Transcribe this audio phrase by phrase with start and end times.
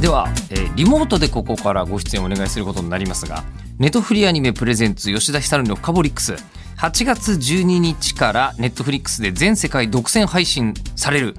[0.00, 3.44] では、えーリモートでここからご出演お願いすることになりますが
[3.78, 6.34] ネトフリアニメプレゼンツ吉田久典のフカボリックス
[6.76, 11.34] 8月12日からネットフリックスで全世界独占配信される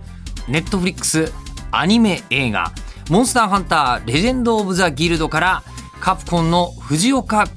[0.48, 1.32] ネットフリックス
[1.70, 2.72] アニメ映画
[3.12, 5.64] 「モンスターハンターレジェンド・オブ・ザ・ギルド」から
[6.00, 7.48] カプコンの藤岡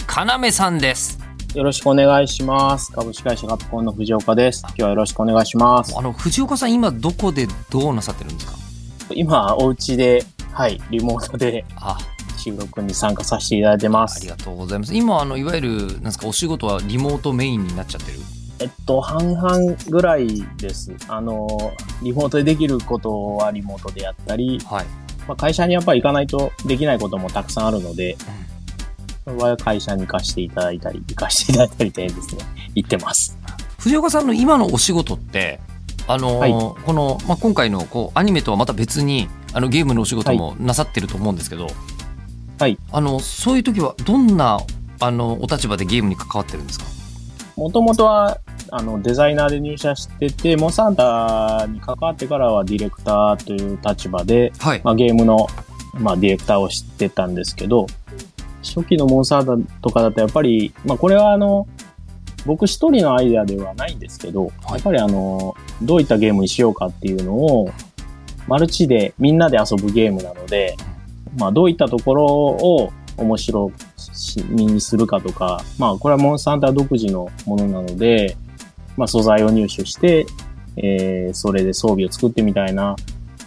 [0.45, 1.19] 要さんです
[1.55, 2.93] よろしくお願いします。
[2.93, 4.63] 株式会社カプコンの藤岡です。
[4.69, 5.99] 今日はよろしくお願いします。
[5.99, 8.53] あの藤岡さん今どこでどうなさってるんですか？
[9.13, 11.99] 今、お家で、はい、リモートであ。
[12.37, 14.19] 収録に参加させていただいてます。
[14.19, 14.29] あり。
[14.29, 14.95] がとうございます。
[14.95, 18.19] 今あのいわゆるなんですかお仕事はリモートメインになっちゃってる？
[18.61, 20.95] えっと、半々ぐらいです。
[21.09, 21.49] あの、
[22.03, 24.87] リモートでできることはリモートでやったり、はい。
[25.27, 28.19] まあ、会社にやっぱり行かないとできないこともたくさんあるので、
[29.25, 32.43] それは会社に行かせていただいたり、行かせていただいたりでですね、
[32.75, 33.39] 行ってます。
[33.79, 35.59] 藤岡さんの今のお仕事って
[36.07, 36.53] あのーはい。
[36.53, 41.69] この、まあ、今回のこうアニメとはまた別にあのゲームのお仕事もなさってると思うんですけど、
[42.59, 42.79] はい。
[42.93, 44.61] あのそういう時はどんな
[45.01, 46.85] あのお立場でゲームに関わってるんですか？
[47.57, 48.39] もともとは、
[48.71, 55.47] あの、デザイナーで入社してて、モンサンタに関わってからはディレクターという立場で、はい、まあ、ゲームの、
[55.95, 57.87] まあ、ディレクターをしてたんですけど、
[58.63, 61.69] 初期のモンサータとかだとやっぱり、まあ、これはあの、
[62.47, 67.71] 僕一人のアイデアではないんですけど、やっぱりあの、どういったゲームにしようかっていうのを、
[68.47, 70.77] マルチでみんなで遊ぶゲームなので、
[71.39, 73.73] まあ、どういったところを面白
[74.49, 78.37] みにするかとか、まあ、これはモンスターハンター独自のものなので、
[78.97, 80.27] まあ、素材を入手して、
[80.77, 82.97] えー、それで装備を作ってみたいな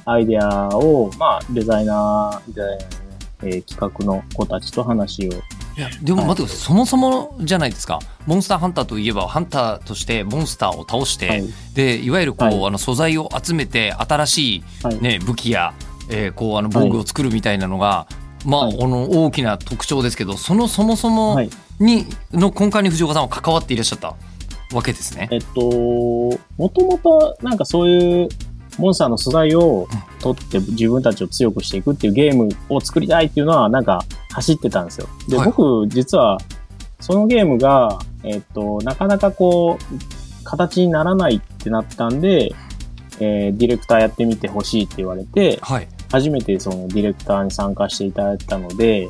[0.05, 3.03] アイデアを、まあ、デザイナー、デザイナー
[3.45, 5.31] えー企画の子たちと話を、
[5.75, 6.57] いやでも待ってください。
[6.67, 7.99] そもそもじゃないですか。
[8.25, 11.45] モンスターハンターといえばハンターとしてモンスターを倒して、はい。
[11.45, 12.65] い、でいわゆるこう、はい。
[12.65, 15.01] あの素材を集めて新しい、はい。
[15.01, 15.73] ね、武器や、
[16.09, 18.07] えーこうあの防具を作るみたいなのが、
[18.45, 18.77] まあ、はい。
[18.77, 21.49] この大きな特徴ですけどそのそもそもはい。
[21.79, 24.15] に、の根幹に藤岡さんは関わっていらっしゃった
[24.73, 25.27] わけですね。
[25.31, 28.29] えっと、もともとなんかそういう
[28.77, 29.87] モンスターの素材を
[30.19, 34.03] 取って自分たちを強くしていくっていうゲームを作りたいっていうのはなんか
[34.33, 35.07] 走ってたんですよ。
[35.29, 36.37] で、はい僕実は
[36.99, 42.53] そのゲームが、えっと、なかなかこう、形にならないってなったんで、
[43.19, 49.09] えーディレクターやってみてほしいって言われて、はい、初めてそのディレクターに参加していただいたので、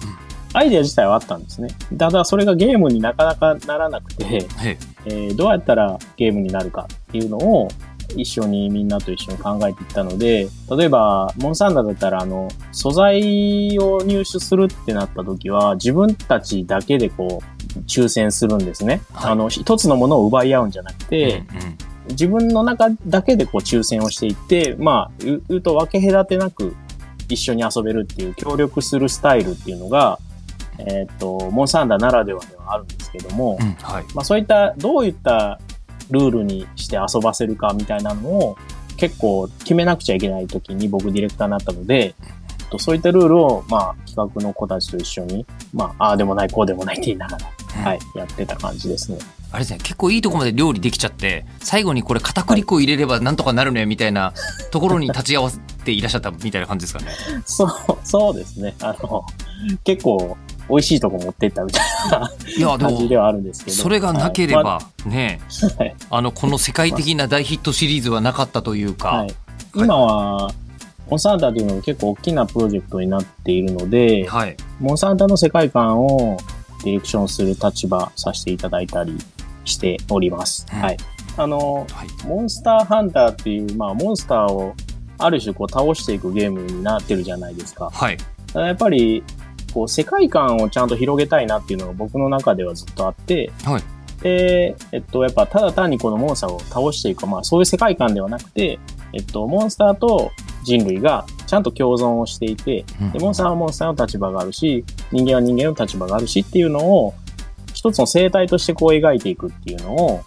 [0.54, 1.70] アイデア自体はあったんですね。
[1.98, 4.48] ただそれがゲームになかなかならなくて、へ
[5.06, 7.70] えーどうやったらゲームになるかっていうのを
[8.16, 19.01] 一緒にみんなと一緒に考えていったので、例えば、モンサンダーだったら、あの、素材を入手するってなった時は、自分たちだけでこう、抽選するんですね。
[19.13, 19.31] はい。
[19.31, 21.78] あの、一つのものを奪い合うんじゃなくて、うんうん。
[22.09, 26.75] 自分の中だけでこう抽選をしていって、まあ、言うと分け隔てなく
[27.30, 30.19] 一緒に遊べるっていう協力するスタイルっていうのが、
[30.80, 34.06] えーっと、モンサンダーならではではあるんですけども、うんはい。
[34.13, 35.59] まあそういった、どういった
[36.12, 38.58] ルールにして遊ばせるかみたいなのを
[38.97, 42.16] 結構決めなくちゃいけない時に僕ディレクターになったので、
[42.74, 47.47] とそういったルールを、まあ企画の子たちと一緒に、まあ、ああでもない、こうでもないって言いながら、
[47.78, 49.18] うんはい、やってた感じですね。
[49.52, 54.34] あれですね結構いいとこまで料理できちゃって最後にこれ片栗粉入れればなんとかなるねみたいな
[54.72, 57.12] ところに立ち会わせていらっしゃったみたいな感じですかね。
[57.46, 57.69] そう、
[58.03, 58.74] そうですね。
[58.81, 59.24] あの、
[59.84, 60.36] 結構
[60.69, 63.78] 美味しいとこ持ってったみたいな感じではあるんですけど。
[63.78, 65.41] それがなければ、はいね
[65.78, 69.36] はいあのこの世界的な大ヒットシリーズはなかったというか、はい。
[69.75, 70.54] 今は、
[71.10, 76.38] モンサンタというのが結構大きなプロジェクトになっているので、はいモンサンタの世界観を
[76.83, 79.18] ディレクションする立場させていただいたり
[79.66, 80.66] しております。
[80.71, 80.98] うんはい。
[81.36, 84.74] あの、はいモンスターハンターっていう、まあ、モンスターを
[85.18, 87.89] ある種こう倒していくゲームになってるじゃないですか。
[87.92, 88.18] はい
[88.54, 89.24] やっぱり、
[89.74, 93.84] こう、世界観をちゃんと広げたいなっていうのが僕の中ではずっとあって、はい。
[94.22, 98.80] で、えっと、やっぱただ単にこのモンスターを倒していく、まあそういう世界観ではなくて、
[99.12, 100.31] えっと、モンスターと
[100.64, 107.14] 人類がちゃんと共存をしていて、で、モンスターはモンスターの立場があるし、人間は人間の立場があるしっていうのを、
[107.74, 110.22] 一つの生態としてこう描いていくっていうのを、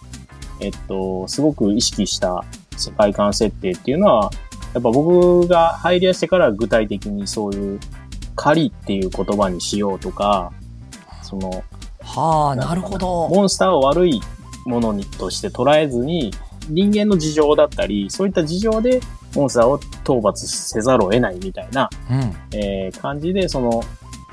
[0.59, 2.45] えっと、すごく意識した
[2.77, 4.31] 世界観設定っていうのは、
[4.73, 7.79] やっぱ僕が入り出してから具体的にそういう
[8.37, 10.53] 狩りっていう言葉にしようとか、
[11.23, 11.63] その、
[11.99, 13.27] はあ、なるほど。
[13.27, 14.21] モンスターを悪い
[14.65, 16.31] ものにとして捉えずに、
[16.69, 19.01] 人間の事情だったり、そういった事情で
[19.35, 22.57] モンスターを討伐せざるを得ないみたいな、うん。
[22.57, 23.83] えー感じで、その、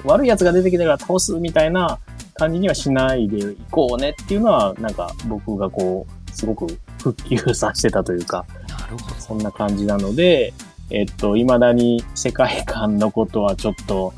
[0.04, 1.98] 悪い奴が出てきたから倒すみたいな
[2.34, 6.66] 感じにはしないでいこうねっていうのは、なんか僕がこう、すごく
[6.98, 9.14] 復旧させてたというか、なるほど。
[9.20, 10.52] そんな感じなので、
[10.90, 14.12] えっと、未だに世界観のことはちょっと、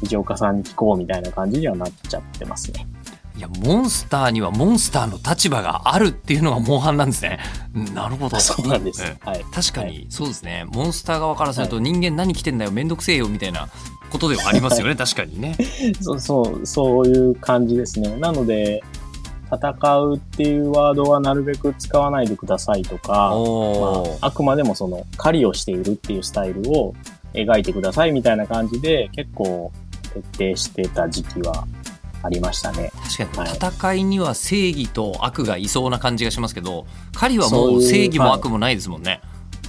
[0.00, 2.86] 藤岡さんに聞こうみたいな感じにはなっちゃってますね。
[3.36, 7.38] いや、モンスターにはモンスターの立場があるっていうのがモンハンなんですね。
[7.74, 8.38] うんなるほど。
[8.40, 9.02] そうなんです。
[9.02, 9.44] えはい。
[9.52, 10.66] 確かに、そうですね。
[10.68, 13.68] モンスター側からすると人間何来てんだよ、めんどくせえよ、みたいな
[14.10, 15.56] ことではありますよね、確かにね。
[16.00, 18.14] そう、そう、そういう感じですね。
[18.16, 18.82] なので、
[19.52, 23.16] 戦うっていうワードはなるべく使わないでくださいとか、ま
[24.22, 26.94] あ、あくまでもその狩りをしているっていうスタイルを
[27.34, 29.72] 描いてくださいみたいな感じで結構
[30.34, 31.66] 徹底してた時期は
[32.22, 32.92] ありましたね。
[33.18, 39.20] 確かに、はい戦いには正義と悪がいそうな感じがしますけど、狩りはもそう正義もはい悪もないですもんね。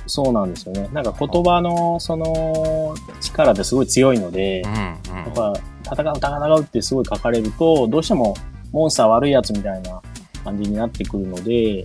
[0.07, 0.89] そうなんですよね。
[0.91, 5.33] なんか言葉のその力ってすごい強いので、うん、やうんっ。
[5.33, 8.35] ぱ戦う戦うってすごい書かれると、どうしても
[8.71, 10.01] モンスター悪いやつみたいな
[10.44, 11.83] 感じになってくるので、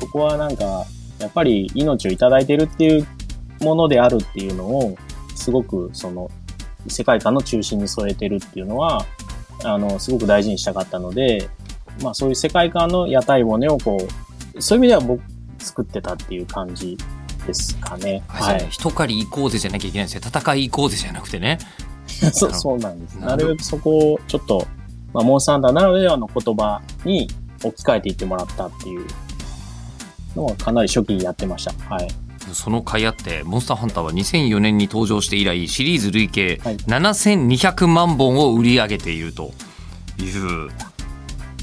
[0.00, 0.84] そこはなんか、
[1.18, 3.06] やっぱり命をいただいてるっていう
[3.60, 4.96] ものであるっていうのを、
[5.34, 6.30] すごくその
[6.88, 9.04] 世界観の中心に添えてるっていうのは、
[9.64, 11.48] あの、すごく大事にしたかったので、
[12.02, 13.98] まあそういう世界観の屋台骨をこ
[14.54, 15.22] う、そういう意味では僕
[15.58, 16.96] 作ってたっていう感じ
[17.46, 18.22] ですかね。
[18.28, 18.66] はい。
[18.70, 20.22] 一狩り行こうぜじゃなきゃいけないんですよ。
[20.24, 21.58] 戦い行こうぜじゃなくてね。
[22.32, 23.14] そう、そうなんです。
[23.14, 24.66] なるなるべくそこをちょっと、
[25.16, 27.26] まあ、モンスターハンターならではの言葉に
[27.64, 29.06] 置き換えていってもらったっていう
[30.36, 31.72] のはかなり初期にやってました。
[31.88, 32.08] はい。
[32.52, 39.52] その甲斐あって、モンスターハンターは2004年に登場して以来、シリーズ累計はい7200万本を売り上げていると
[40.18, 40.70] いう、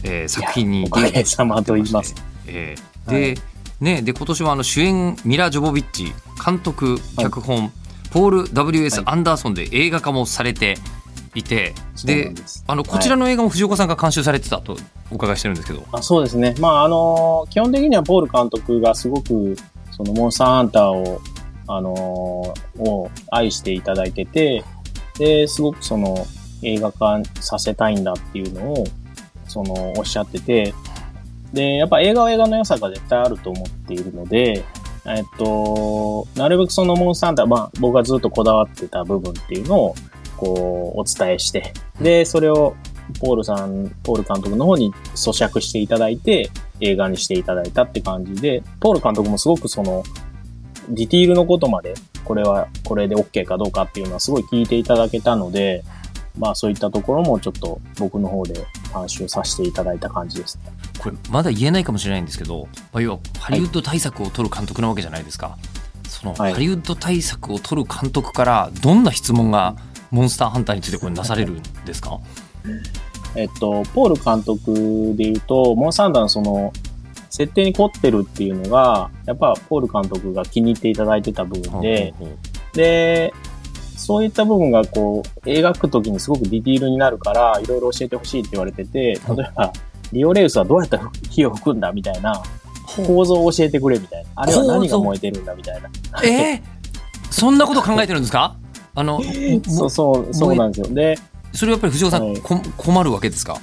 [0.04, 2.16] えー作品におかげさまと言います。
[2.48, 3.38] えーで、
[3.82, 6.12] ね、で今年はあの主演ミラ・ジョボビッチ
[6.44, 7.72] 監督脚本、
[8.10, 9.02] ポール W.S.
[9.02, 10.78] はいアンダーソンで映画化もされて
[11.36, 11.74] いて、
[12.06, 12.34] で
[12.68, 14.78] あのこちらの映画も藤岡さんが監修されてたと
[15.12, 16.56] お伺いしてるんですけど、あそうですね。
[16.60, 19.56] まあ、あの基本的にはポール監督がすごく、
[19.92, 21.22] そのモンスターハンターを、
[21.68, 24.64] あのを愛していただいてて、
[25.18, 26.26] で、すごくその
[26.62, 28.84] 映画化させたいんだっていうのを、
[29.48, 30.74] その、おっしゃってて、
[31.54, 34.66] で、やっぱ映画は映画の良さが絶対あると思っているので、
[35.06, 39.96] えっと、なるべくそのモンスターハンター、まあ僕がずっとこだわってた部分っていうのを、
[40.38, 42.76] こう、お伝えして、で、それを
[43.20, 46.50] ポールさん、ポール監督の方に咀嚼していただいて、
[46.80, 50.04] 映画にしていただいたって感じで、ポール監督もすごくその、
[50.90, 51.94] ディティールのことまで、
[52.26, 55.84] これは、これで OK かどうかっていうのはすごい聞いていただけたので、
[56.38, 58.56] まあそういったところもちょっと僕の方で
[58.94, 60.72] 監修させていただいた感じですね。
[60.98, 65.58] これまだ言えないかもしれないんですけど、まあ、要はハリウッド大作を撮る監督なわけじゃないですか。
[66.08, 69.76] その、はいハリウッド大作を撮る監督からどんな質問が
[70.14, 72.20] モンスターハンターについてこれなされるんですか？
[73.36, 76.72] えっと、ポール監督で言うと、モンスターハンターのその、
[77.32, 82.14] 設定に凝ってるっていうのが、やっぱポール監督が気に入っていただいてた部分で、
[82.74, 83.34] で、
[83.98, 89.20] そういった部分がこう、描くときにすごくディティールになるから、いろいろ教えてほしいって言われてて、例え
[89.56, 89.74] ば、
[90.12, 92.44] リオレウスはどうやったら火を吹くんだみたいな、
[92.86, 94.30] 構造を教えてくれみたいな。
[94.36, 95.90] あれは何が燃えてるんだみたいな。
[96.24, 96.62] えー、
[97.32, 98.56] そんなこと考えてるんですか？
[98.96, 99.22] あの
[99.68, 100.94] そうそう、そうなんですよ。
[100.94, 101.18] で、
[101.52, 103.60] それはやっぱり藤岡さん、はいこ困るわけですか？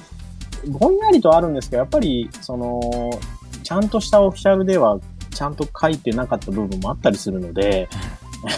[0.67, 3.09] ぼんやりとあるんですけど、やっぱり、その、
[3.63, 4.99] ちゃんとしたオフィシャルでは、
[5.33, 7.89] ちゃんと書いてなかった部分もあったりするので、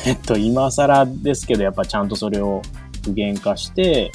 [0.05, 2.61] えっと、今更ですけど、やっぱちゃんとそれを
[3.05, 4.11] 具現化して、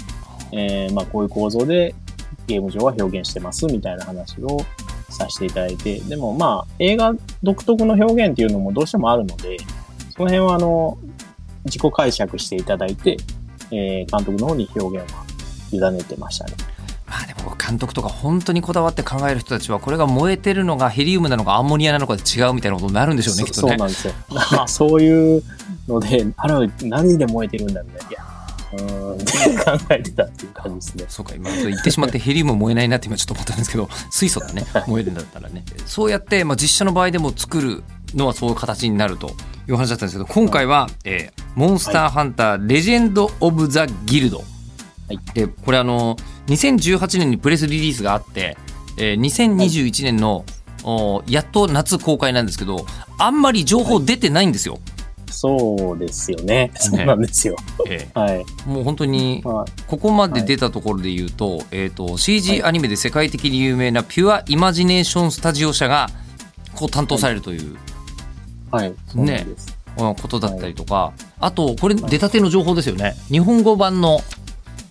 [0.53, 1.95] えー、まあ、こういう構造で
[2.47, 4.61] ゲーム上は表現してます、みたいな話を
[5.09, 9.57] させていただいて、でもまあ、映画独特の表現っていうのもどうしてもあるので、
[10.15, 10.99] その辺はあの、
[11.69, 13.17] 自己解釈していただいて、
[13.71, 15.25] えー、監督の方に表現は
[15.73, 16.55] 委ねてましたね。
[17.07, 24.15] まあでも監督とか本当にこだわって考える人たちはこれが燃えてるのがヘリウムなのかアンモニアなのかで違うみたいなことになるんでしょうねきっとねそそうなんですよ。
[24.67, 25.43] そういう
[25.87, 28.39] ので、あれ何で燃えてるんだみたいな。
[28.71, 31.05] うーん考えてたっていう感じですね。
[31.09, 37.83] そうか今言ってしまってヘリウム燃えないなって今ちょっと思ったんですけど水素だね燃えるんだったらねそうやって、まあ、実写の場合でも作る
[38.15, 39.31] のはそういう形になると
[39.69, 44.45] いう話だったんですけど今回は、えーモンスターハンター、レジェンド・オブ・ザ・ギルド」は
[45.11, 48.57] いでこれあの2018年にプレスリリースがあって、
[48.97, 50.45] えー2021年の、
[50.85, 52.87] おやっと夏公開なんですけど
[53.19, 54.79] あんまり情報出てないんですよ。
[55.31, 56.71] そうですよね。
[56.77, 57.57] そうなんですよ。
[57.89, 58.45] えはい。
[58.67, 66.09] えもう本当にまあ、ここまで出たところで言うと,、えー、と CG アニメで世界的に有名なピュアイマジネーションスタジオ社が
[66.75, 67.88] こう担当されるというはい。
[69.07, 69.69] そうなんです。
[69.73, 69.79] うん
[70.15, 73.17] ことだったりとか、あとこれ出たての情報ですよね。
[73.29, 74.21] 日本語版の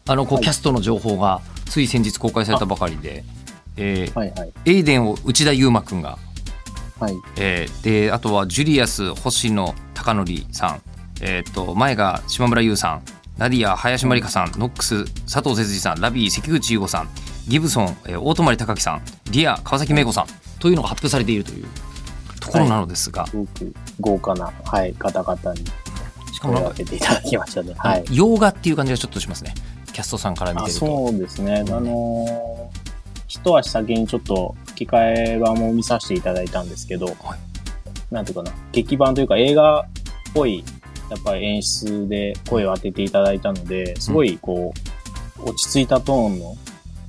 [0.06, 3.24] あのこうはいキャストの情報がつい先日公開されたばかりで、
[3.78, 4.54] えーはいはい。
[4.66, 6.18] エイデンを内田雄馬くんが、
[7.00, 7.14] はい。
[7.38, 10.82] えーであとはジュリアス星野貴紀さん、
[11.22, 13.02] えー、と前が島村侑さん。
[13.38, 16.02] ナディア林真里花さん、ノックス佐藤哲司さん。
[16.02, 17.10] ラビー関口優吾さん。
[17.48, 19.02] ギブソン、えー大泊隆樹さん。
[19.32, 20.28] リア川崎芽子さん。
[20.60, 21.66] というのが発表されているという
[22.48, 27.74] ところなのですが、すごく豪華な、はい、方々に声をしかもなんか当てていただきましたね。
[27.78, 28.06] はい。
[28.12, 29.54] 洋画っていう感じがちょっとしますね
[29.94, 30.86] キャストさんから見あてると。
[30.86, 31.64] そうですね。
[31.68, 32.88] あのー
[33.28, 37.16] 一足先にちょっと吹き替え版も見させていただいたんですけど、
[38.10, 39.86] なんていうかな、劇版というか映画っ
[40.34, 40.64] ぽい、
[41.10, 44.74] やっぱり演出で声を当てていただいたので、すごいこ
[45.40, 46.56] う、落ち着いたトーンの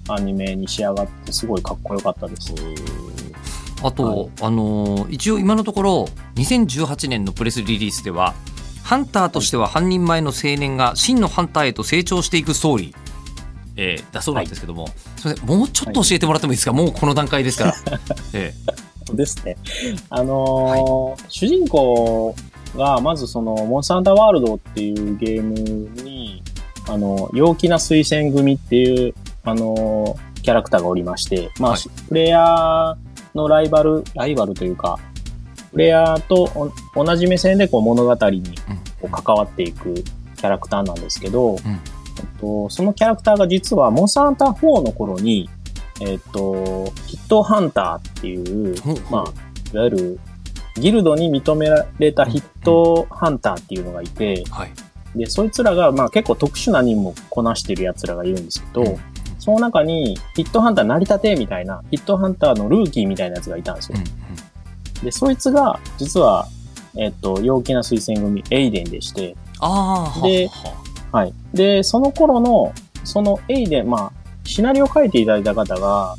[0.09, 2.53] アニメに仕上がって、すごいかっこよかったです。
[3.83, 4.31] あと、はい。
[4.43, 8.35] あのー一応今のところ2018年のプレスリリースでは
[8.83, 12.95] ハンターとしては半人前の青年が真のハンターへと成長していくストーリー、
[13.77, 17.75] えーだそうなんですけども、すみませんもうちょっと教えてもらってもいいですか、もうこの段階ですから、
[18.33, 18.55] え
[19.15, 19.57] ですね。
[20.11, 22.35] あのー主人公
[22.77, 25.55] が、まずその、モンスターハンターワールドっていうゲーム
[26.03, 26.43] に、
[26.87, 31.81] あの、陽気な推薦組っていう、あのーキャラクターがおりまして、まあ、はい。
[32.09, 32.97] プレイヤー
[33.35, 34.99] のライバル、ライバルというか、
[35.73, 38.45] プレイヤーとお同じ目線でこう物語にうん。
[39.01, 41.57] こう関わっていくキャラクターなんですけど、ん。
[41.57, 45.49] えっと、そのキャラクターが実はモンスターハンター4の頃に、
[46.01, 48.77] えっと、ヒットハンターっていう、
[49.11, 49.25] まあ、
[49.73, 50.21] いわゆる
[50.75, 54.73] ギルドに認められたヒットハンターっていうのがいて、はい。
[55.17, 59.18] で、そいつらが、まあ結構特殊な任務をこなしてる奴らがいるんですけど、うん
[59.49, 63.99] その中にヒットハンター成り立てみたいな、ヒットハンターのルーキーみたいなやつがいたんですよ。
[65.03, 66.47] で、そいつが、実は、
[66.99, 71.33] えっと、陽気な推薦組、エイデンでして、ああでははい。
[71.55, 72.75] で、その頃の、
[73.05, 74.13] そのエイデン、まあ、
[74.45, 76.15] シナリオを書いていただいた方が、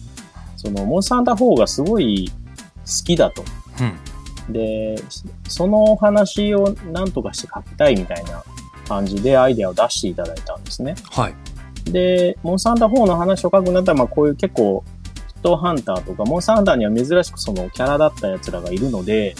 [0.58, 3.44] その、モンスターハンター4がすごい好きだと。
[3.80, 3.94] うん
[4.52, 4.96] で、
[5.48, 8.44] そのお話を何とかして書きたいみたいな
[8.88, 10.96] 感じでアイデアを出していただいたんですね。
[11.12, 11.36] はい
[11.92, 14.84] で、モンスターハンター4の話を書くんだったら、まあこういう結構、
[15.28, 19.36] ヒットハンターとか、モンスターハンターには珍しくそのキャラだった奴らがいるので、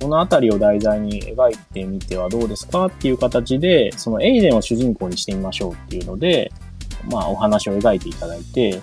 [0.00, 6.52] このあたりを題材に描いてみてはどうですかっていう形で、そのエイデンを主人公にしてみましょうっていうので、
[7.10, 8.82] まあお話を描いていただいて、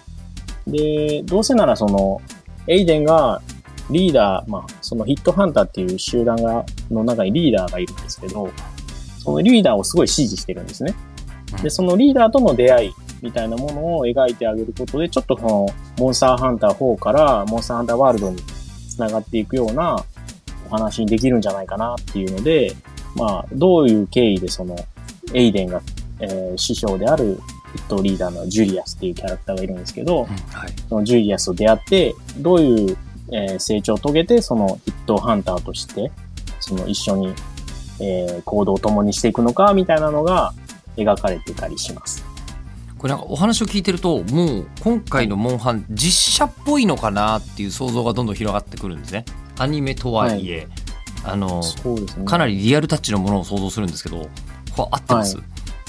[0.67, 2.21] で、どうせならその、
[2.67, 3.41] エイデンが
[3.89, 8.49] リーダー、まあそのヒットハンターっていう集団が、の中にリーダーがいるんですけど、
[9.19, 10.95] そのリーダーをすごい支持してるんですね。
[11.63, 15.67] で、そのリーダーとの出会いみたいなものを描いてあげることで、ちょっとこの、
[15.97, 18.41] モンスターハンター4からモンスターハンターワールドに
[18.89, 20.03] 繋がっていくような
[20.67, 22.75] お話にできるんじゃないかなっていうので、
[23.15, 24.75] まあ、どういう経緯でその、
[25.33, 25.81] エイデンが、
[26.19, 27.39] えー師匠である
[27.73, 30.73] ヒットリーダーのジュリアスっていうキャラクターがいるんですけど、うんはい。
[30.89, 32.97] そのジュリアスと出会って、どういう、
[33.31, 36.11] えー成長を遂げて、そのヒットハンターとして、
[36.59, 37.33] その一緒に、
[37.99, 40.53] えー行動を共にしていくのか、みたいなのが
[40.97, 42.23] 描かれてたりします。
[42.97, 49.25] これなんかお話を聞いてるともう今回のモンハン実写っぽいのかなっていう想像がどんどん広がってくるんですね
[49.57, 50.67] アニメとはいえ、
[51.23, 52.25] あのそうですね。
[52.25, 54.29] かなりリアルタッチのものを想像するんですけど
[54.75, 55.43] これ合ってます、は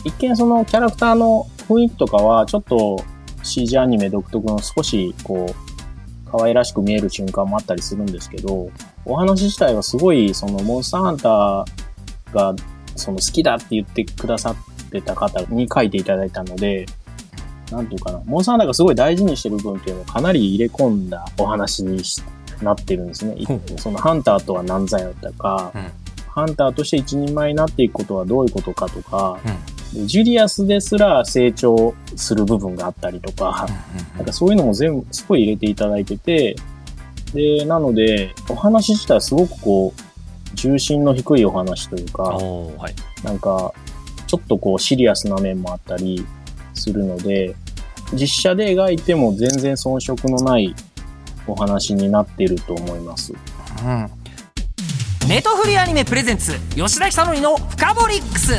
[0.05, 3.05] 一見そのキャラクターの雰囲気とかは、ちょっと
[3.43, 8.71] CG アニメ独特の少し、こう、可愛らしく見える瞬間もあったりするんですけど、
[9.05, 11.65] お話自体はすごい、そのモンスターハンター
[12.35, 12.55] が、
[12.97, 16.87] その好きだって言ってくださってた方に書いていただいたので、
[17.71, 22.23] なんていうかな、モンスターハンターがすごい大事にしてる部分っていうのをかなり入れ込んだお話にし
[22.63, 23.37] なってるんですね。
[23.79, 25.91] そのハンターとは何ぞやとか、うん。
[26.29, 29.49] ハンターとして一人前になっていくことはどういうことかとか、う
[29.97, 30.01] ん。
[30.01, 33.67] でジュリアスですら成長する部分があったりとか、
[34.17, 36.57] なんかそういうのも全部すごい入れていただいてて、
[37.35, 40.01] で、なので、お話自体はすごくこう、
[40.55, 43.25] 重心の低いお話というか、はい。
[43.25, 43.73] なんか、
[44.33, 46.25] ちょっとこうシリアスな面もあったり
[46.73, 47.55] するので、
[48.15, 50.75] 実写で描いても全然遜色のない
[51.47, 53.35] お話になっていると思います。
[53.85, 54.11] うん
[55.29, 58.55] ネトフリアニメプレゼンツ吉田久典の「フカボリックス」